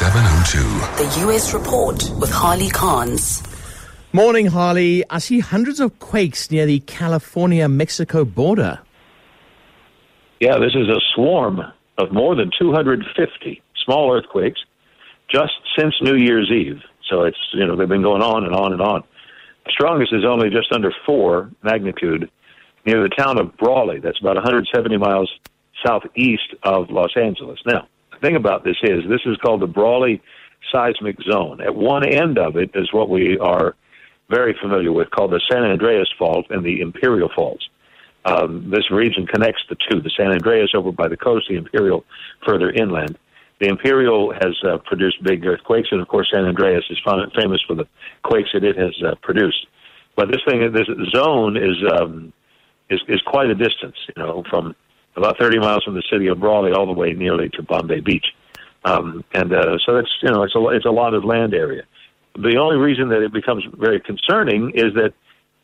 702. 0.00 0.62
The 0.96 1.28
US 1.28 1.52
Report 1.52 2.10
with 2.18 2.30
Harley 2.30 2.70
Carnes. 2.70 3.42
Morning, 4.14 4.46
Harley. 4.46 5.04
I 5.10 5.18
see 5.18 5.40
hundreds 5.40 5.78
of 5.78 5.98
quakes 5.98 6.50
near 6.50 6.64
the 6.64 6.80
California 6.80 7.68
Mexico 7.68 8.24
border. 8.24 8.78
Yeah, 10.40 10.56
this 10.56 10.74
is 10.74 10.88
a 10.88 11.00
swarm 11.14 11.60
of 11.98 12.12
more 12.12 12.34
than 12.34 12.50
250 12.58 13.62
small 13.84 14.10
earthquakes 14.16 14.60
just 15.30 15.52
since 15.78 15.94
New 16.00 16.16
Year's 16.16 16.50
Eve. 16.50 16.80
So 17.06 17.24
it's, 17.24 17.36
you 17.52 17.66
know, 17.66 17.76
they've 17.76 17.86
been 17.86 18.00
going 18.00 18.22
on 18.22 18.44
and 18.44 18.54
on 18.54 18.72
and 18.72 18.80
on. 18.80 19.04
The 19.66 19.72
strongest 19.72 20.14
is 20.14 20.24
only 20.24 20.48
just 20.48 20.72
under 20.72 20.94
four 21.04 21.50
magnitude 21.62 22.30
near 22.86 23.02
the 23.02 23.10
town 23.10 23.38
of 23.38 23.54
Brawley. 23.58 24.00
That's 24.00 24.18
about 24.18 24.36
170 24.36 24.96
miles 24.96 25.30
southeast 25.84 26.54
of 26.62 26.88
Los 26.88 27.10
Angeles. 27.18 27.58
Now, 27.66 27.86
the 27.86 27.89
thing 28.20 28.36
about 28.36 28.64
this 28.64 28.76
is 28.82 29.04
this 29.08 29.20
is 29.26 29.36
called 29.38 29.60
the 29.60 29.66
Brawley 29.66 30.22
seismic 30.72 31.16
zone. 31.22 31.60
At 31.60 31.74
one 31.74 32.06
end 32.06 32.38
of 32.38 32.56
it 32.56 32.70
is 32.74 32.92
what 32.92 33.08
we 33.08 33.38
are 33.38 33.74
very 34.28 34.56
familiar 34.60 34.92
with 34.92 35.10
called 35.10 35.32
the 35.32 35.40
San 35.50 35.62
Andreas 35.64 36.08
Fault 36.18 36.46
and 36.50 36.64
the 36.64 36.80
Imperial 36.80 37.30
Faults. 37.34 37.68
Um, 38.24 38.70
this 38.70 38.90
region 38.90 39.26
connects 39.26 39.62
the 39.68 39.76
two, 39.76 40.00
the 40.00 40.10
San 40.16 40.30
Andreas 40.30 40.70
over 40.74 40.92
by 40.92 41.08
the 41.08 41.16
coast, 41.16 41.46
the 41.48 41.56
Imperial 41.56 42.04
further 42.46 42.70
inland. 42.70 43.18
The 43.60 43.68
Imperial 43.68 44.32
has 44.32 44.56
uh, 44.66 44.78
produced 44.78 45.22
big 45.22 45.44
earthquakes, 45.44 45.88
and 45.90 46.00
of 46.00 46.08
course, 46.08 46.30
San 46.32 46.44
Andreas 46.44 46.84
is 46.90 46.98
famous 47.04 47.60
for 47.66 47.74
the 47.74 47.86
quakes 48.22 48.50
that 48.54 48.64
it 48.64 48.76
has 48.76 48.94
uh, 49.04 49.14
produced. 49.22 49.66
But 50.16 50.28
this 50.28 50.40
thing, 50.48 50.70
this 50.72 50.88
zone 51.14 51.56
is, 51.56 51.76
um, 51.98 52.32
is 52.88 53.00
is 53.08 53.20
quite 53.26 53.48
a 53.50 53.54
distance, 53.54 53.96
you 54.08 54.22
know, 54.22 54.44
from 54.50 54.74
about 55.16 55.38
30 55.38 55.58
miles 55.58 55.84
from 55.84 55.94
the 55.94 56.02
city 56.10 56.28
of 56.28 56.40
Brawley 56.40 56.72
all 56.72 56.86
the 56.86 56.92
way 56.92 57.12
nearly 57.12 57.48
to 57.50 57.62
Bombay 57.62 58.00
Beach, 58.00 58.26
um, 58.84 59.24
and 59.34 59.52
uh, 59.52 59.78
so 59.84 59.94
that's 59.94 60.10
you 60.22 60.30
know 60.30 60.42
it's 60.42 60.54
a 60.54 60.66
it's 60.68 60.86
a 60.86 60.90
lot 60.90 61.14
of 61.14 61.24
land 61.24 61.54
area. 61.54 61.82
The 62.36 62.58
only 62.58 62.76
reason 62.76 63.08
that 63.08 63.22
it 63.22 63.32
becomes 63.32 63.64
very 63.76 64.00
concerning 64.00 64.72
is 64.74 64.94
that 64.94 65.12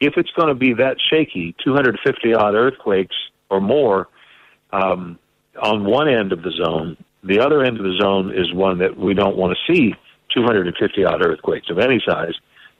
if 0.00 0.14
it's 0.16 0.30
going 0.30 0.48
to 0.48 0.54
be 0.54 0.74
that 0.74 0.96
shaky, 1.10 1.54
250 1.64 2.34
odd 2.34 2.54
earthquakes 2.54 3.16
or 3.50 3.60
more 3.60 4.08
um, 4.72 5.18
on 5.60 5.84
one 5.84 6.08
end 6.08 6.32
of 6.32 6.42
the 6.42 6.50
zone, 6.50 6.96
the 7.22 7.40
other 7.40 7.62
end 7.62 7.78
of 7.78 7.84
the 7.84 7.98
zone 8.00 8.32
is 8.34 8.52
one 8.52 8.78
that 8.78 8.96
we 8.96 9.14
don't 9.14 9.36
want 9.36 9.56
to 9.56 9.72
see 9.72 9.94
250 10.34 11.04
odd 11.04 11.24
earthquakes 11.24 11.68
of 11.70 11.78
any 11.78 12.02
size. 12.06 12.34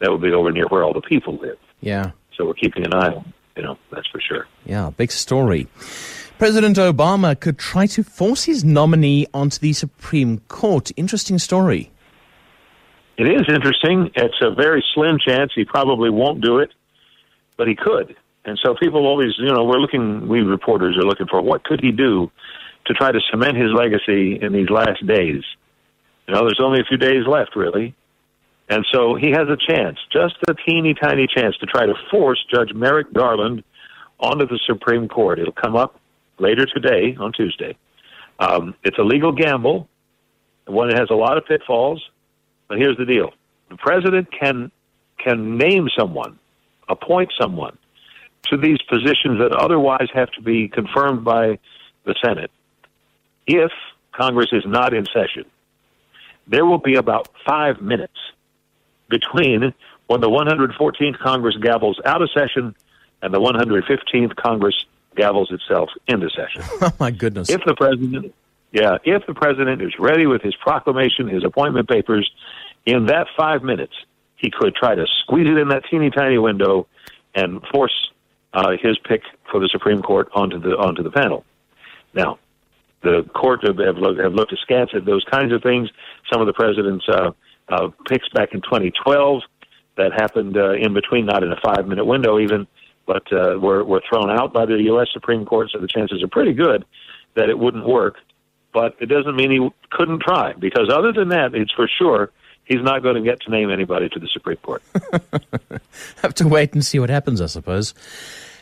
That 0.00 0.10
would 0.10 0.20
be 0.20 0.32
over 0.32 0.52
near 0.52 0.66
where 0.68 0.84
all 0.84 0.92
the 0.92 1.00
people 1.00 1.36
live. 1.36 1.56
Yeah. 1.80 2.10
So 2.36 2.44
we're 2.44 2.54
keeping 2.54 2.84
an 2.84 2.92
eye 2.92 3.14
on, 3.14 3.32
you 3.56 3.62
know, 3.62 3.78
that's 3.90 4.06
for 4.08 4.20
sure. 4.20 4.46
Yeah, 4.66 4.90
big 4.94 5.10
story. 5.10 5.68
President 6.38 6.76
Obama 6.76 7.38
could 7.38 7.58
try 7.58 7.86
to 7.86 8.04
force 8.04 8.44
his 8.44 8.62
nominee 8.62 9.26
onto 9.32 9.58
the 9.58 9.72
Supreme 9.72 10.38
Court. 10.48 10.92
Interesting 10.94 11.38
story. 11.38 11.90
It 13.16 13.26
is 13.26 13.46
interesting. 13.48 14.10
It's 14.14 14.36
a 14.42 14.50
very 14.50 14.84
slim 14.94 15.18
chance 15.18 15.52
he 15.54 15.64
probably 15.64 16.10
won't 16.10 16.42
do 16.42 16.58
it, 16.58 16.74
but 17.56 17.68
he 17.68 17.74
could. 17.74 18.14
And 18.44 18.58
so 18.62 18.74
people 18.74 19.06
always, 19.06 19.30
you 19.38 19.50
know, 19.50 19.64
we're 19.64 19.78
looking, 19.78 20.28
we 20.28 20.40
reporters 20.40 20.98
are 20.98 21.08
looking 21.08 21.26
for 21.26 21.40
what 21.40 21.64
could 21.64 21.80
he 21.80 21.90
do 21.90 22.30
to 22.84 22.92
try 22.92 23.10
to 23.12 23.20
cement 23.30 23.56
his 23.56 23.72
legacy 23.74 24.38
in 24.38 24.52
these 24.52 24.68
last 24.68 25.06
days. 25.06 25.42
You 26.28 26.34
know, 26.34 26.40
there's 26.40 26.60
only 26.62 26.80
a 26.80 26.84
few 26.84 26.98
days 26.98 27.26
left, 27.26 27.56
really. 27.56 27.94
And 28.68 28.84
so 28.92 29.14
he 29.14 29.30
has 29.30 29.48
a 29.48 29.56
chance, 29.56 29.96
just 30.12 30.34
a 30.48 30.54
teeny 30.68 30.92
tiny 30.92 31.26
chance, 31.34 31.56
to 31.58 31.66
try 31.66 31.86
to 31.86 31.94
force 32.10 32.44
Judge 32.52 32.74
Merrick 32.74 33.10
Garland 33.14 33.64
onto 34.20 34.46
the 34.46 34.60
Supreme 34.66 35.08
Court. 35.08 35.38
It'll 35.38 35.52
come 35.52 35.76
up 35.76 35.98
later 36.38 36.66
today, 36.66 37.16
on 37.18 37.32
Tuesday. 37.32 37.76
Um, 38.38 38.74
it's 38.84 38.98
a 38.98 39.02
legal 39.02 39.32
gamble, 39.32 39.88
one 40.66 40.88
that 40.88 40.98
has 40.98 41.08
a 41.10 41.14
lot 41.14 41.38
of 41.38 41.46
pitfalls. 41.46 42.02
But 42.68 42.78
here's 42.78 42.96
the 42.96 43.06
deal: 43.06 43.30
the 43.70 43.76
president 43.76 44.28
can 44.30 44.70
can 45.18 45.56
name 45.56 45.88
someone, 45.96 46.38
appoint 46.88 47.32
someone 47.40 47.78
to 48.50 48.56
these 48.56 48.80
positions 48.82 49.40
that 49.40 49.52
otherwise 49.52 50.08
have 50.14 50.30
to 50.32 50.42
be 50.42 50.68
confirmed 50.68 51.24
by 51.24 51.58
the 52.04 52.14
Senate. 52.24 52.50
If 53.46 53.72
Congress 54.12 54.48
is 54.52 54.64
not 54.66 54.94
in 54.94 55.04
session, 55.06 55.44
there 56.46 56.64
will 56.64 56.78
be 56.78 56.94
about 56.94 57.28
five 57.46 57.80
minutes 57.80 58.16
between 59.08 59.74
when 60.06 60.20
the 60.20 60.28
114th 60.28 61.18
Congress 61.18 61.56
gavels 61.56 61.94
out 62.04 62.22
of 62.22 62.30
session 62.32 62.74
and 63.22 63.34
the 63.34 63.40
115th 63.40 64.36
Congress 64.36 64.86
gavels 65.16 65.52
itself 65.52 65.90
into 66.06 66.28
session. 66.30 66.62
Oh 66.80 66.92
my 67.00 67.10
goodness! 67.10 67.50
If 67.50 67.62
the 67.66 67.74
president, 67.74 68.34
yeah, 68.72 68.98
if 69.04 69.26
the 69.26 69.34
president 69.34 69.82
is 69.82 69.92
ready 69.98 70.26
with 70.26 70.42
his 70.42 70.54
proclamation, 70.56 71.28
his 71.28 71.44
appointment 71.44 71.88
papers, 71.88 72.30
in 72.84 73.06
that 73.06 73.26
five 73.36 73.62
minutes, 73.62 73.94
he 74.36 74.50
could 74.50 74.74
try 74.74 74.94
to 74.94 75.06
squeeze 75.22 75.46
it 75.46 75.58
in 75.58 75.68
that 75.68 75.82
teeny 75.90 76.10
tiny 76.10 76.38
window 76.38 76.86
and 77.34 77.62
force 77.72 78.10
uh, 78.52 78.72
his 78.80 78.98
pick 78.98 79.22
for 79.50 79.60
the 79.60 79.68
Supreme 79.72 80.02
Court 80.02 80.28
onto 80.34 80.58
the 80.58 80.70
onto 80.70 81.02
the 81.02 81.10
panel. 81.10 81.44
Now, 82.14 82.38
the 83.02 83.28
court 83.34 83.60
have, 83.66 83.78
have, 83.78 83.96
looked, 83.96 84.20
have 84.20 84.32
looked 84.32 84.52
askance 84.52 84.90
at 84.94 85.04
those 85.04 85.24
kinds 85.30 85.52
of 85.52 85.62
things. 85.62 85.90
Some 86.32 86.40
of 86.40 86.46
the 86.46 86.52
president's 86.52 87.06
uh, 87.08 87.30
uh, 87.68 87.88
picks 88.08 88.28
back 88.30 88.52
in 88.52 88.60
2012 88.62 89.42
that 89.96 90.12
happened 90.12 90.56
uh, 90.56 90.72
in 90.72 90.94
between, 90.94 91.26
not 91.26 91.42
in 91.42 91.52
a 91.52 91.60
five 91.64 91.86
minute 91.86 92.04
window 92.04 92.38
even, 92.38 92.66
but 93.06 93.32
uh, 93.32 93.58
were, 93.58 93.84
were 93.84 94.02
thrown 94.08 94.30
out 94.30 94.52
by 94.52 94.66
the 94.66 94.76
U.S. 94.84 95.08
Supreme 95.12 95.44
Court, 95.46 95.70
so 95.72 95.78
the 95.78 95.88
chances 95.88 96.22
are 96.22 96.28
pretty 96.28 96.52
good 96.52 96.84
that 97.34 97.48
it 97.48 97.58
wouldn't 97.58 97.86
work. 97.86 98.16
But 98.72 98.96
it 99.00 99.06
doesn't 99.06 99.36
mean 99.36 99.50
he 99.50 99.68
couldn't 99.90 100.20
try, 100.22 100.52
because 100.52 100.90
other 100.92 101.12
than 101.12 101.28
that, 101.30 101.54
it's 101.54 101.72
for 101.72 101.88
sure 101.88 102.30
he's 102.64 102.82
not 102.82 103.02
going 103.02 103.14
to 103.14 103.22
get 103.22 103.40
to 103.42 103.50
name 103.50 103.70
anybody 103.70 104.08
to 104.10 104.18
the 104.18 104.28
Supreme 104.28 104.58
Court. 104.58 104.82
Have 106.22 106.34
to 106.34 106.48
wait 106.48 106.74
and 106.74 106.84
see 106.84 106.98
what 106.98 107.08
happens, 107.08 107.40
I 107.40 107.46
suppose. 107.46 107.94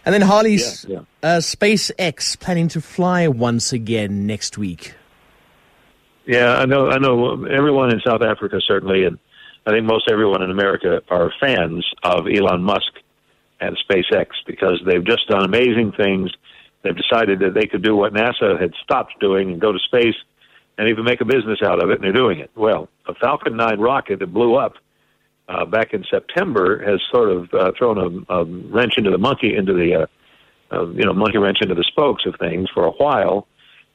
And 0.06 0.12
then 0.12 0.20
Harley's 0.20 0.84
Yeah, 0.88 1.00
Uh, 1.22 1.38
SpaceX 1.38 2.38
planning 2.38 2.68
to 2.68 2.80
fly 2.80 3.26
once 3.26 3.72
again 3.72 4.26
next 4.26 4.58
week. 4.58 4.94
Yeah, 6.26 6.56
I 6.56 6.66
know. 6.66 6.90
I 6.90 6.98
know. 6.98 7.44
Everyone 7.44 7.92
in 7.92 8.00
South 8.00 8.22
Africa 8.22 8.60
certainly, 8.66 9.04
and 9.04 9.18
I 9.66 9.70
think 9.70 9.84
most 9.84 10.10
everyone 10.10 10.42
in 10.42 10.50
America 10.50 11.02
are 11.08 11.32
fans 11.40 11.86
of 12.02 12.26
Elon 12.26 12.62
Musk 12.62 12.92
and 13.60 13.76
SpaceX 13.88 14.28
because 14.46 14.80
they've 14.86 15.04
just 15.04 15.28
done 15.28 15.44
amazing 15.44 15.92
things. 15.96 16.30
They've 16.82 16.96
decided 16.96 17.40
that 17.40 17.54
they 17.54 17.66
could 17.66 17.82
do 17.82 17.96
what 17.96 18.12
NASA 18.12 18.60
had 18.60 18.72
stopped 18.82 19.18
doing 19.20 19.50
and 19.50 19.60
go 19.60 19.72
to 19.72 19.78
space 19.78 20.16
and 20.76 20.88
even 20.88 21.04
make 21.04 21.20
a 21.20 21.24
business 21.24 21.60
out 21.64 21.82
of 21.82 21.90
it, 21.90 21.94
and 21.94 22.04
they're 22.04 22.12
doing 22.12 22.40
it. 22.40 22.50
Well, 22.56 22.88
a 23.06 23.14
Falcon 23.14 23.56
9 23.56 23.78
rocket 23.78 24.18
that 24.18 24.32
blew 24.32 24.56
up 24.56 24.74
uh, 25.48 25.64
back 25.64 25.94
in 25.94 26.04
September 26.10 26.82
has 26.84 27.00
sort 27.12 27.30
of 27.30 27.54
uh, 27.54 27.72
thrown 27.78 28.24
a, 28.28 28.34
a 28.34 28.44
wrench 28.44 28.94
into 28.96 29.10
the 29.10 29.18
monkey 29.18 29.54
into 29.56 29.72
the 29.72 29.94
uh, 29.94 30.06
uh, 30.74 30.86
you 30.90 31.04
know 31.04 31.12
monkey 31.12 31.38
wrench 31.38 31.58
into 31.60 31.74
the 31.74 31.84
spokes 31.84 32.24
of 32.26 32.34
things 32.40 32.68
for 32.74 32.84
a 32.86 32.90
while 32.90 33.46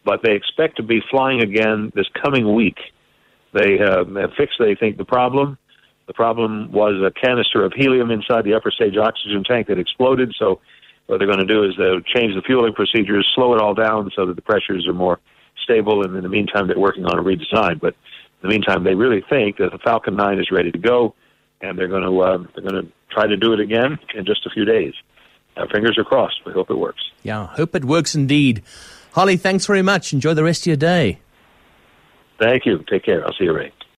but 0.06 0.22
they 0.24 0.34
expect 0.34 0.78
to 0.78 0.84
be 0.84 1.02
flying 1.12 1.42
again 1.42 1.92
this 1.96 2.08
coming 2.24 2.56
week. 2.56 2.78
They 3.54 3.80
uh, 3.80 4.06
have 4.20 4.32
fixed, 4.38 4.58
they 4.60 4.76
think, 4.76 4.98
the 4.98 5.06
problem. 5.06 5.58
The 6.10 6.14
problem 6.14 6.72
was 6.72 6.96
a 7.06 7.12
canister 7.12 7.64
of 7.64 7.72
helium 7.72 8.10
inside 8.10 8.44
the 8.44 8.56
upper 8.56 8.72
stage 8.72 8.98
oxygen 8.98 9.44
tank 9.44 9.68
that 9.68 9.78
exploded. 9.78 10.34
So, 10.40 10.60
what 11.06 11.20
they're 11.20 11.28
going 11.28 11.38
to 11.38 11.46
do 11.46 11.64
is 11.64 11.76
they'll 11.78 12.02
change 12.02 12.34
the 12.34 12.42
fueling 12.42 12.74
procedures, 12.74 13.30
slow 13.36 13.54
it 13.54 13.62
all 13.62 13.76
down 13.76 14.10
so 14.16 14.26
that 14.26 14.36
the 14.36 14.42
pressures 14.42 14.88
are 14.88 14.94
more 14.94 15.20
stable. 15.64 16.04
And 16.04 16.16
in 16.16 16.24
the 16.24 16.30
meantime, 16.30 16.66
they're 16.66 16.80
working 16.80 17.06
on 17.06 17.20
a 17.20 17.22
redesign. 17.22 17.80
But 17.80 17.94
in 18.42 18.42
the 18.42 18.48
meantime, 18.48 18.86
they 18.86 18.96
really 18.96 19.24
think 19.30 19.58
that 19.58 19.72
the 19.72 19.78
Falcon 19.78 20.16
9 20.16 20.40
is 20.40 20.50
ready 20.50 20.72
to 20.72 20.80
go, 20.80 21.14
and 21.62 21.78
they're 21.78 21.88
going 21.88 22.02
to 22.02 22.22
uh, 22.22 22.38
they're 22.56 22.68
going 22.68 22.84
to 22.86 22.92
try 23.12 23.28
to 23.28 23.38
do 23.38 23.54
it 23.54 23.60
again 23.60 24.00
in 24.16 24.26
just 24.26 24.48
a 24.48 24.50
few 24.50 24.66
days. 24.66 24.96
Our 25.58 25.70
fingers 25.70 25.96
are 26.00 26.04
crossed. 26.04 26.42
We 26.44 26.54
hope 26.54 26.72
it 26.72 26.78
works. 26.80 27.04
Yeah, 27.22 27.46
hope 27.46 27.76
it 27.76 27.86
works 27.86 28.16
indeed. 28.16 28.64
Holly, 29.12 29.38
thanks 29.38 29.68
very 29.68 29.84
much. 29.84 30.12
Enjoy 30.12 30.34
the 30.34 30.44
rest 30.44 30.64
of 30.64 30.68
your 30.68 30.76
day. 30.76 31.20
Thank 32.40 32.66
you. 32.66 32.84
Take 32.90 33.04
care. 33.04 33.24
I'll 33.24 33.34
see 33.34 33.44
you, 33.44 33.54
Ray. 33.56 33.72